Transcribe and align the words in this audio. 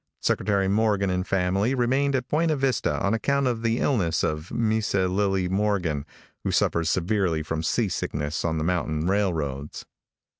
Secretary 0.23 0.67
Morgan 0.67 1.11
and 1.11 1.27
family 1.27 1.75
remained 1.75 2.15
at 2.15 2.27
Buena 2.27 2.55
Vista 2.55 2.99
on 3.05 3.13
account 3.13 3.45
of 3.45 3.61
the 3.61 3.77
illness 3.77 4.23
of 4.23 4.49
Misa 4.49 5.07
Lillie 5.07 5.47
Morgan, 5.47 6.07
who 6.43 6.49
suffers 6.49 6.89
severely 6.89 7.43
from 7.43 7.61
sea 7.61 7.87
sickness 7.87 8.43
on 8.43 8.57
the 8.57 8.63
mountain 8.63 9.05
railroads. 9.05 9.85